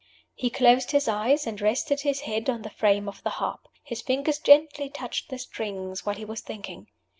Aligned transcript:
He 0.33 0.49
closed 0.49 0.89
his 0.89 1.07
eyes 1.07 1.45
and 1.45 1.61
rested 1.61 2.01
his 2.01 2.21
head 2.21 2.49
on 2.49 2.63
the 2.63 2.71
frame 2.71 3.07
of 3.07 3.21
the 3.21 3.29
harp. 3.29 3.67
His 3.83 4.01
fingers 4.01 4.39
gently 4.39 4.89
touched 4.89 5.29
the 5.29 5.37
strings 5.37 6.07
while 6.07 6.15
he 6.15 6.25
was 6.25 6.41
thinking. 6.41 6.87